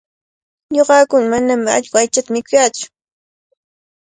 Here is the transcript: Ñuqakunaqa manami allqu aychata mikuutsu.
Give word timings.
Ñuqakunaqa 0.73 1.29
manami 1.35 1.69
allqu 1.77 1.95
aychata 1.99 2.31
mikuutsu. 2.33 2.85